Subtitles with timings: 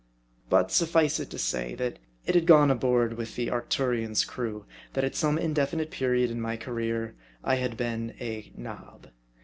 [0.49, 5.03] But sufncd it to say, that it had gone abroad among the Arcturion's crew, that
[5.03, 9.09] at some indefinite period of my ca reer, I had been a" nob."